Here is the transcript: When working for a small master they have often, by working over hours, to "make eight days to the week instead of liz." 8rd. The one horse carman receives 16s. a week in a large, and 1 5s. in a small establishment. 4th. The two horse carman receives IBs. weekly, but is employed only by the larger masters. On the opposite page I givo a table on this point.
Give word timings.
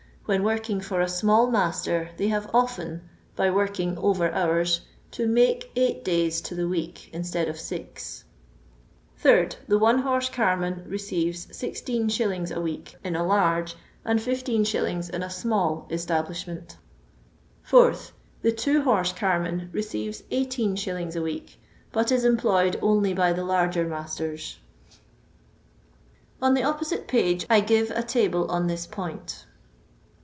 When 0.25 0.43
working 0.43 0.79
for 0.79 1.01
a 1.01 1.09
small 1.09 1.47
master 1.51 2.11
they 2.15 2.29
have 2.29 2.49
often, 2.53 3.09
by 3.35 3.51
working 3.51 3.97
over 3.97 4.31
hours, 4.31 4.79
to 5.11 5.27
"make 5.27 5.69
eight 5.75 6.05
days 6.05 6.39
to 6.41 6.55
the 6.55 6.69
week 6.69 7.09
instead 7.11 7.49
of 7.49 7.55
liz." 7.69 8.23
8rd. 9.21 9.57
The 9.67 9.77
one 9.77 9.99
horse 9.99 10.29
carman 10.29 10.85
receives 10.87 11.47
16s. 11.47 12.49
a 12.55 12.61
week 12.61 12.95
in 13.03 13.17
a 13.17 13.25
large, 13.25 13.75
and 14.05 14.21
1 14.21 14.25
5s. 14.29 15.09
in 15.09 15.21
a 15.21 15.29
small 15.29 15.85
establishment. 15.89 16.77
4th. 17.69 18.11
The 18.41 18.53
two 18.53 18.83
horse 18.83 19.11
carman 19.11 19.69
receives 19.73 20.21
IBs. 20.31 21.21
weekly, 21.21 21.55
but 21.91 22.09
is 22.09 22.23
employed 22.23 22.79
only 22.81 23.13
by 23.13 23.33
the 23.33 23.43
larger 23.43 23.83
masters. 23.85 24.59
On 26.41 26.53
the 26.53 26.63
opposite 26.63 27.09
page 27.09 27.45
I 27.49 27.59
givo 27.59 27.91
a 27.97 28.03
table 28.03 28.49
on 28.49 28.67
this 28.67 28.85
point. 28.87 29.45